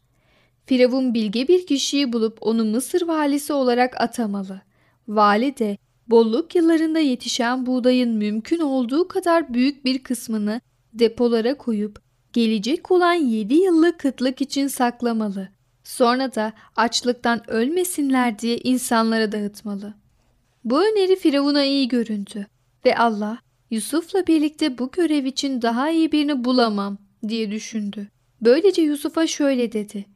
Firavun 0.66 1.14
bilge 1.14 1.48
bir 1.48 1.66
kişiyi 1.66 2.12
bulup 2.12 2.38
onu 2.40 2.64
Mısır 2.64 3.02
valisi 3.02 3.52
olarak 3.52 4.00
atamalı. 4.00 4.60
Vali 5.08 5.58
de 5.58 5.78
bolluk 6.08 6.54
yıllarında 6.54 6.98
yetişen 6.98 7.66
buğdayın 7.66 8.10
mümkün 8.16 8.60
olduğu 8.60 9.08
kadar 9.08 9.54
büyük 9.54 9.84
bir 9.84 9.98
kısmını 10.02 10.60
depolara 10.92 11.56
koyup 11.56 12.00
gelecek 12.32 12.90
olan 12.90 13.14
7 13.14 13.54
yıllık 13.54 14.00
kıtlık 14.00 14.40
için 14.40 14.66
saklamalı. 14.66 15.48
Sonra 15.84 16.34
da 16.34 16.52
açlıktan 16.76 17.50
ölmesinler 17.50 18.38
diye 18.38 18.58
insanlara 18.58 19.32
dağıtmalı. 19.32 19.94
Bu 20.64 20.80
öneri 20.80 21.16
Firavun'a 21.16 21.64
iyi 21.64 21.88
göründü 21.88 22.46
ve 22.86 22.96
Allah 22.96 23.38
Yusuf'la 23.70 24.26
birlikte 24.26 24.78
bu 24.78 24.90
görev 24.90 25.24
için 25.24 25.62
daha 25.62 25.90
iyi 25.90 26.12
birini 26.12 26.44
bulamam 26.44 26.98
diye 27.28 27.50
düşündü. 27.50 28.08
Böylece 28.40 28.82
Yusuf'a 28.82 29.26
şöyle 29.26 29.72
dedi. 29.72 30.06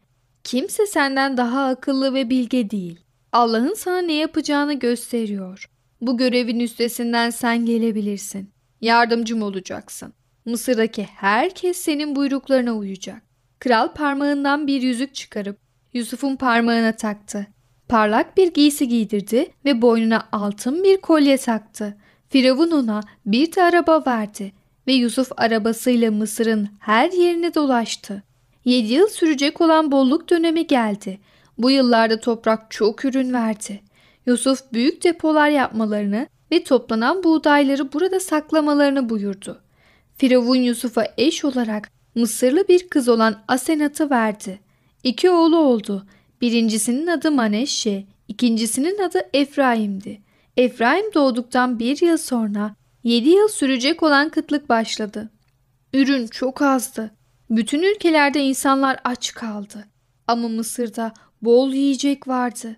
Kimse 0.45 0.87
senden 0.87 1.37
daha 1.37 1.67
akıllı 1.67 2.15
ve 2.15 2.31
bilge 2.31 2.71
değil. 2.71 3.01
Allah'ın 3.33 3.75
sana 3.75 3.99
ne 3.99 4.13
yapacağını 4.13 4.75
gösteriyor. 4.75 5.71
Bu 6.01 6.17
görevin 6.17 6.61
üstesinden 6.61 7.31
sen 7.31 7.67
gelebilirsin. 7.67 8.51
Yardımcım 8.81 9.43
olacaksın. 9.43 10.13
Mısır'daki 10.45 11.03
herkes 11.03 11.77
senin 11.77 12.17
buyruklarına 12.17 12.73
uyacak. 12.73 13.23
Kral 13.59 13.95
parmağından 13.95 14.67
bir 14.67 14.83
yüzük 14.83 15.15
çıkarıp 15.15 15.59
Yusuf'un 15.93 16.37
parmağına 16.37 16.93
taktı. 16.93 17.47
Parlak 17.89 18.37
bir 18.37 18.55
giysi 18.55 18.89
giydirdi 18.89 19.47
ve 19.65 19.83
boynuna 19.83 20.29
altın 20.33 20.85
bir 20.85 20.97
kolye 20.97 21.37
taktı. 21.37 21.97
Firavun 22.29 22.71
ona 22.71 23.01
bir 23.27 23.53
de 23.53 23.63
araba 23.63 24.03
verdi 24.07 24.53
ve 24.87 24.93
Yusuf 24.93 25.33
arabasıyla 25.37 26.11
Mısır'ın 26.11 26.69
her 26.81 27.13
yerine 27.13 27.55
dolaştı. 27.55 28.23
Yedi 28.65 28.93
yıl 28.93 29.09
sürecek 29.09 29.61
olan 29.61 29.93
bolluk 29.93 30.31
dönemi 30.31 30.67
geldi. 30.67 31.21
Bu 31.59 31.71
yıllarda 31.71 32.21
toprak 32.21 32.71
çok 32.71 33.05
ürün 33.05 33.33
verdi. 33.33 33.81
Yusuf 34.27 34.73
büyük 34.73 35.05
depolar 35.05 35.49
yapmalarını 35.49 36.27
ve 36.53 36.65
toplanan 36.65 37.25
buğdayları 37.25 37.93
burada 37.93 38.21
saklamalarını 38.21 39.09
buyurdu. 39.09 39.63
Firavun 40.17 40.57
Yusuf'a 40.57 41.07
eş 41.19 41.45
olarak 41.45 41.91
Mısırlı 42.15 42.69
bir 42.69 42.89
kız 42.89 43.09
olan 43.09 43.43
Asenat'ı 43.49 44.11
verdi. 44.11 44.61
İki 45.05 45.31
oğlu 45.31 45.59
oldu. 45.59 46.07
Birincisinin 46.41 47.07
adı 47.07 47.31
Maneşşe, 47.31 48.07
ikincisinin 48.29 48.99
adı 48.99 49.23
Efraim'di. 49.33 50.21
Efraim 50.57 51.15
doğduktan 51.15 51.79
bir 51.79 52.03
yıl 52.03 52.17
sonra 52.17 52.75
yedi 53.05 53.29
yıl 53.29 53.49
sürecek 53.49 54.03
olan 54.03 54.29
kıtlık 54.29 54.69
başladı. 54.69 55.31
Ürün 55.95 56.27
çok 56.27 56.63
azdı. 56.63 57.11
Bütün 57.51 57.83
ülkelerde 57.83 58.41
insanlar 58.41 59.01
aç 59.05 59.35
kaldı. 59.35 59.85
Ama 60.27 60.49
Mısır'da 60.49 61.13
bol 61.43 61.73
yiyecek 61.73 62.29
vardı. 62.29 62.77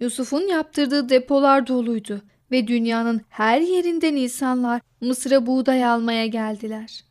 Yusuf'un 0.00 0.48
yaptırdığı 0.48 1.08
depolar 1.08 1.66
doluydu 1.66 2.22
ve 2.50 2.66
dünyanın 2.66 3.20
her 3.28 3.60
yerinden 3.60 4.16
insanlar 4.16 4.80
Mısır'a 5.00 5.46
buğday 5.46 5.84
almaya 5.84 6.26
geldiler. 6.26 7.04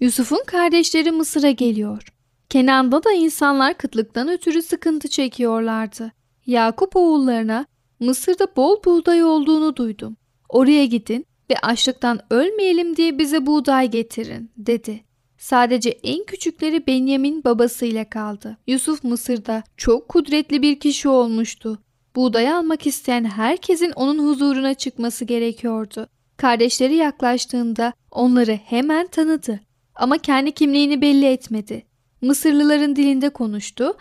Yusuf'un 0.00 0.44
kardeşleri 0.46 1.10
Mısır'a 1.10 1.50
geliyor. 1.50 2.02
Kenan'da 2.48 3.04
da 3.04 3.12
insanlar 3.12 3.74
kıtlıktan 3.74 4.28
ötürü 4.28 4.62
sıkıntı 4.62 5.08
çekiyorlardı. 5.08 6.12
Yakup 6.46 6.96
oğullarına 6.96 7.66
Mısır'da 8.00 8.56
bol 8.56 8.84
buğday 8.84 9.24
olduğunu 9.24 9.76
duydum. 9.76 10.16
Oraya 10.48 10.86
gidin 10.86 11.26
ve 11.50 11.54
açlıktan 11.62 12.20
ölmeyelim 12.30 12.96
diye 12.96 13.18
bize 13.18 13.46
buğday 13.46 13.90
getirin 13.90 14.50
dedi. 14.56 15.00
Sadece 15.38 15.90
en 15.90 16.24
küçükleri 16.24 16.86
Benyamin 16.86 17.44
babasıyla 17.44 18.10
kaldı. 18.10 18.56
Yusuf 18.66 19.04
Mısır'da 19.04 19.62
çok 19.76 20.08
kudretli 20.08 20.62
bir 20.62 20.80
kişi 20.80 21.08
olmuştu. 21.08 21.78
Buğday 22.16 22.52
almak 22.52 22.86
isteyen 22.86 23.24
herkesin 23.24 23.90
onun 23.90 24.28
huzuruna 24.28 24.74
çıkması 24.74 25.24
gerekiyordu. 25.24 26.08
Kardeşleri 26.36 26.94
yaklaştığında 26.94 27.92
onları 28.10 28.52
hemen 28.52 29.06
tanıdı 29.06 29.60
ama 29.94 30.18
kendi 30.18 30.52
kimliğini 30.52 31.00
belli 31.00 31.26
etmedi. 31.26 31.86
Mısırlıların 32.20 32.96
dilinde 32.96 33.28
konuştu. 33.28 33.96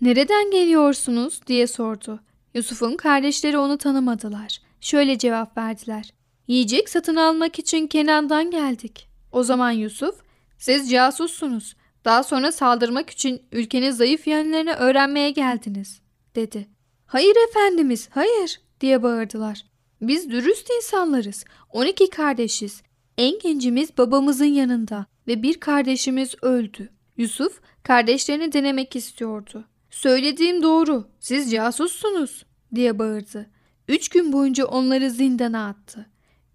"Nereden 0.00 0.50
geliyorsunuz?" 0.50 1.40
diye 1.46 1.66
sordu. 1.66 2.20
Yusuf'un 2.54 2.96
kardeşleri 2.96 3.58
onu 3.58 3.78
tanımadılar. 3.78 4.58
Şöyle 4.80 5.18
cevap 5.18 5.58
verdiler. 5.58 6.12
"Yiyecek 6.48 6.88
satın 6.88 7.16
almak 7.16 7.58
için 7.58 7.86
Kenan'dan 7.86 8.50
geldik." 8.50 9.08
O 9.32 9.42
zaman 9.42 9.70
Yusuf, 9.70 10.14
"Siz 10.58 10.90
casussunuz. 10.90 11.76
Daha 12.04 12.22
sonra 12.22 12.52
saldırmak 12.52 13.10
için 13.10 13.42
ülkenin 13.52 13.90
zayıf 13.90 14.26
yönlerini 14.26 14.72
öğrenmeye 14.72 15.30
geldiniz." 15.30 16.00
dedi. 16.36 16.73
"Hayır 17.06 17.36
efendimiz, 17.48 18.08
hayır." 18.10 18.60
diye 18.80 19.02
bağırdılar. 19.02 19.64
Biz 20.00 20.30
dürüst 20.30 20.70
insanlarız. 20.76 21.44
12 21.70 22.10
kardeşiz. 22.10 22.82
En 23.18 23.38
gencimiz 23.38 23.98
babamızın 23.98 24.44
yanında 24.44 25.06
ve 25.26 25.42
bir 25.42 25.60
kardeşimiz 25.60 26.34
öldü. 26.42 26.88
Yusuf 27.16 27.60
kardeşlerini 27.82 28.52
denemek 28.52 28.96
istiyordu. 28.96 29.64
Söylediğim 29.90 30.62
doğru. 30.62 31.08
Siz 31.20 31.50
casussunuz 31.50 32.44
diye 32.74 32.98
bağırdı. 32.98 33.46
Üç 33.88 34.08
gün 34.08 34.32
boyunca 34.32 34.66
onları 34.66 35.10
zindana 35.10 35.68
attı. 35.68 36.06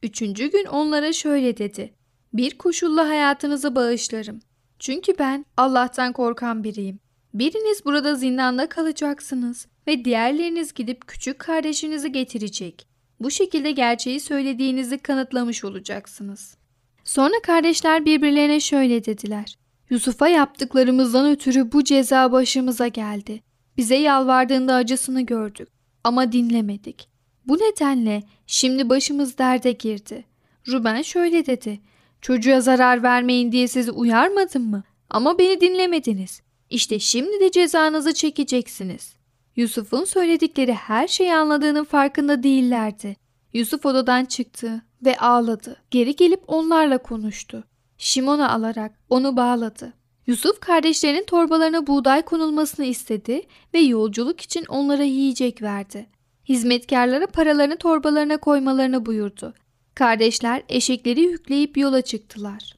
Üçüncü 0.03 0.51
gün 0.51 0.65
onlara 0.65 1.13
şöyle 1.13 1.57
dedi. 1.57 1.93
Bir 2.33 2.57
koşulla 2.57 3.09
hayatınızı 3.09 3.75
bağışlarım. 3.75 4.39
Çünkü 4.79 5.13
ben 5.19 5.45
Allah'tan 5.57 6.13
korkan 6.13 6.63
biriyim. 6.63 6.99
Biriniz 7.33 7.85
burada 7.85 8.15
zindanda 8.15 8.69
kalacaksınız 8.69 9.67
ve 9.87 10.05
diğerleriniz 10.05 10.73
gidip 10.73 11.07
küçük 11.07 11.39
kardeşinizi 11.39 12.11
getirecek. 12.11 12.87
Bu 13.19 13.31
şekilde 13.31 13.71
gerçeği 13.71 14.19
söylediğinizi 14.19 14.97
kanıtlamış 14.97 15.63
olacaksınız. 15.63 16.57
Sonra 17.03 17.41
kardeşler 17.43 18.05
birbirlerine 18.05 18.59
şöyle 18.59 19.05
dediler. 19.05 19.57
Yusuf'a 19.89 20.27
yaptıklarımızdan 20.27 21.31
ötürü 21.31 21.71
bu 21.71 21.83
ceza 21.83 22.31
başımıza 22.31 22.87
geldi. 22.87 23.41
Bize 23.77 23.95
yalvardığında 23.95 24.75
acısını 24.75 25.21
gördük 25.21 25.67
ama 26.03 26.31
dinlemedik. 26.31 27.09
Bu 27.47 27.57
nedenle 27.57 28.23
şimdi 28.47 28.89
başımız 28.89 29.37
derde 29.37 29.71
girdi. 29.71 30.25
Ruben 30.67 31.01
şöyle 31.01 31.45
dedi. 31.45 31.79
Çocuğa 32.21 32.61
zarar 32.61 33.03
vermeyin 33.03 33.51
diye 33.51 33.67
sizi 33.67 33.91
uyarmadım 33.91 34.69
mı? 34.69 34.83
Ama 35.09 35.39
beni 35.39 35.61
dinlemediniz. 35.61 36.41
İşte 36.69 36.99
şimdi 36.99 37.39
de 37.39 37.51
cezanızı 37.51 38.13
çekeceksiniz. 38.13 39.13
Yusuf'un 39.55 40.05
söyledikleri 40.05 40.73
her 40.73 41.07
şeyi 41.07 41.33
anladığının 41.33 41.83
farkında 41.83 42.43
değillerdi. 42.43 43.15
Yusuf 43.53 43.85
odadan 43.85 44.25
çıktı 44.25 44.81
ve 45.05 45.17
ağladı. 45.17 45.81
Geri 45.91 46.15
gelip 46.15 46.43
onlarla 46.47 46.97
konuştu. 46.97 47.63
Şimon'u 47.97 48.51
alarak 48.51 48.91
onu 49.09 49.37
bağladı. 49.37 49.93
Yusuf 50.27 50.59
kardeşlerinin 50.59 51.23
torbalarına 51.23 51.87
buğday 51.87 52.21
konulmasını 52.21 52.85
istedi 52.85 53.41
ve 53.73 53.79
yolculuk 53.79 54.41
için 54.41 54.65
onlara 54.65 55.03
yiyecek 55.03 55.61
verdi. 55.61 56.09
Hizmetkarlara 56.49 57.27
paralarını 57.27 57.77
torbalarına 57.77 58.37
koymalarını 58.37 59.05
buyurdu. 59.05 59.53
Kardeşler 59.95 60.63
eşekleri 60.69 61.21
yükleyip 61.21 61.77
yola 61.77 62.01
çıktılar. 62.01 62.75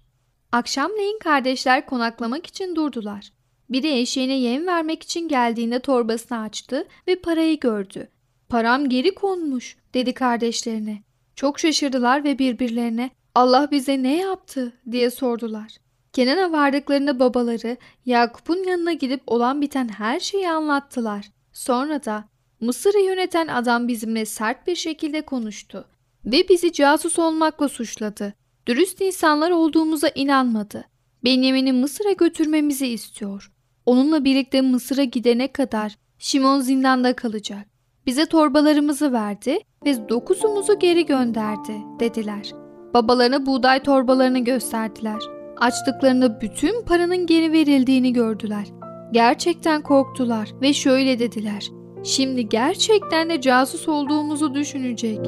Akşamleyin 0.51 1.19
kardeşler 1.19 1.85
konaklamak 1.85 2.45
için 2.45 2.75
durdular. 2.75 3.31
Biri 3.71 3.99
eşeğine 3.99 4.33
yem 4.33 4.67
vermek 4.67 5.03
için 5.03 5.27
geldiğinde 5.27 5.79
torbasını 5.79 6.39
açtı 6.39 6.87
ve 7.07 7.15
parayı 7.15 7.59
gördü. 7.59 8.09
Param 8.49 8.89
geri 8.89 9.15
konmuş 9.15 9.77
dedi 9.93 10.13
kardeşlerine. 10.13 11.03
Çok 11.35 11.59
şaşırdılar 11.59 12.23
ve 12.23 12.39
birbirlerine 12.39 13.09
Allah 13.35 13.71
bize 13.71 14.03
ne 14.03 14.17
yaptı 14.17 14.73
diye 14.91 15.11
sordular. 15.11 15.77
Kenan'a 16.13 16.51
vardıklarında 16.51 17.19
babaları 17.19 17.77
Yakup'un 18.05 18.63
yanına 18.63 18.93
gidip 18.93 19.21
olan 19.27 19.61
biten 19.61 19.87
her 19.87 20.19
şeyi 20.19 20.49
anlattılar. 20.49 21.31
Sonra 21.53 22.05
da 22.05 22.25
Mısır'ı 22.59 22.99
yöneten 22.99 23.47
adam 23.47 23.87
bizimle 23.87 24.25
sert 24.25 24.67
bir 24.67 24.75
şekilde 24.75 25.21
konuştu 25.21 25.87
ve 26.25 26.49
bizi 26.49 26.73
casus 26.73 27.19
olmakla 27.19 27.69
suçladı. 27.69 28.33
Dürüst 28.67 29.01
insanlar 29.01 29.51
olduğumuza 29.51 30.07
inanmadı. 30.15 30.85
Benjamin'i 31.23 31.73
Mısır'a 31.73 32.11
götürmemizi 32.11 32.87
istiyor. 32.87 33.50
Onunla 33.85 34.23
birlikte 34.23 34.61
Mısır'a 34.61 35.03
gidene 35.03 35.47
kadar 35.47 35.95
Şimon 36.17 36.59
zindanda 36.59 37.15
kalacak. 37.15 37.67
Bize 38.05 38.25
torbalarımızı 38.25 39.13
verdi 39.13 39.59
ve 39.85 40.09
dokuzumuzu 40.09 40.79
geri 40.79 41.05
gönderdi 41.05 41.73
dediler. 41.99 42.51
Babalarına 42.93 43.45
buğday 43.45 43.83
torbalarını 43.83 44.39
gösterdiler. 44.39 45.19
Açtıklarında 45.57 46.41
bütün 46.41 46.85
paranın 46.85 47.25
geri 47.25 47.51
verildiğini 47.51 48.13
gördüler. 48.13 48.67
Gerçekten 49.11 49.81
korktular 49.81 50.49
ve 50.61 50.73
şöyle 50.73 51.19
dediler. 51.19 51.69
Şimdi 52.03 52.49
gerçekten 52.49 53.29
de 53.29 53.41
casus 53.41 53.87
olduğumuzu 53.87 54.53
düşünecek. 54.53 55.19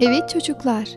Evet 0.00 0.28
çocuklar, 0.28 0.88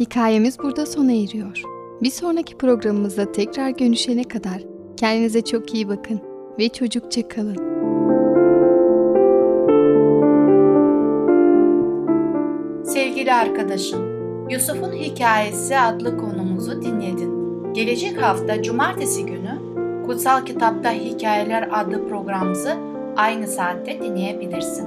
hikayemiz 0.00 0.58
burada 0.58 0.86
sona 0.86 1.12
eriyor. 1.12 1.73
Bir 2.02 2.10
sonraki 2.10 2.58
programımızda 2.58 3.32
tekrar 3.32 3.68
görüşene 3.70 4.24
kadar 4.24 4.62
kendinize 4.96 5.42
çok 5.42 5.74
iyi 5.74 5.88
bakın 5.88 6.20
ve 6.58 6.68
çocukça 6.68 7.28
kalın. 7.28 7.56
Sevgili 12.84 13.32
arkadaşım, 13.32 14.00
Yusuf'un 14.50 14.92
Hikayesi 14.92 15.78
adlı 15.78 16.16
konumuzu 16.16 16.82
dinledin. 16.82 17.34
Gelecek 17.74 18.22
hafta 18.22 18.62
cumartesi 18.62 19.26
günü 19.26 19.58
Kutsal 20.06 20.44
Kitapta 20.44 20.90
Hikayeler 20.92 21.68
adlı 21.72 22.08
programımızı 22.08 22.76
aynı 23.16 23.46
saatte 23.46 24.00
dinleyebilirsin. 24.00 24.86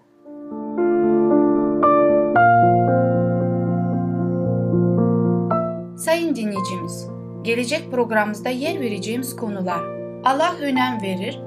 gelecek 7.43 7.91
programımızda 7.91 8.49
yer 8.49 8.79
vereceğimiz 8.79 9.35
konular 9.35 10.01
Allah 10.25 10.55
önem 10.61 11.01
verir, 11.01 11.41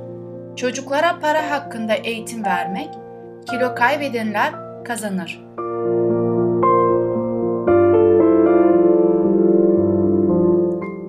çocuklara 0.57 1.19
para 1.21 1.51
hakkında 1.51 1.95
eğitim 1.95 2.45
vermek, 2.45 2.89
kilo 3.51 3.75
kaybedenler 3.75 4.55
kazanır. 4.85 5.45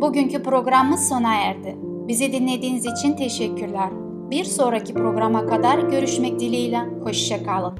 Bugünkü 0.02 0.44
programımız 0.44 1.10
sona 1.10 1.36
erdi. 1.36 1.76
Bizi 2.08 2.32
dinlediğiniz 2.32 2.86
için 2.86 3.14
teşekkürler. 3.14 3.90
Bir 4.32 4.44
sonraki 4.44 4.94
programa 4.94 5.46
kadar 5.46 5.80
görüşmek 5.80 6.40
dileğiyle. 6.40 6.80
Hoşçakalın. 7.04 7.80